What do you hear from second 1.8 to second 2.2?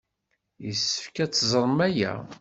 aya.